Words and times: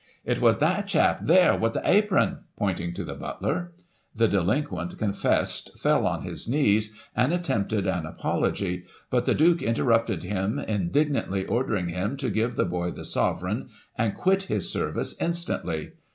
'It 0.25 0.41
was 0.41 0.57
that 0.57 0.87
chap, 0.87 1.19
there, 1.21 1.55
with 1.55 1.73
the 1.73 1.87
apron,' 1.87 2.39
pointing 2.57 2.91
to 2.95 3.03
the 3.03 3.13
butler. 3.13 3.71
The 4.15 4.27
delinquent 4.27 4.97
con 4.97 5.13
fessed, 5.13 5.77
fell 5.77 6.07
on 6.07 6.23
his 6.23 6.47
knees, 6.47 6.91
and 7.15 7.31
attempted 7.31 7.85
an 7.85 8.07
apology; 8.07 8.85
but 9.11 9.25
the 9.27 9.35
Duke 9.35 9.61
interrupted 9.61 10.23
him, 10.23 10.57
indignantly 10.57 11.45
ordered 11.45 11.87
him 11.91 12.17
to 12.17 12.31
give 12.31 12.55
the 12.55 12.65
boy 12.65 12.89
the 12.89 13.05
sovereign, 13.05 13.69
and 13.95 14.15
quit 14.15 14.41
his 14.49 14.71
service 14.71 15.15
instantly. 15.21 15.91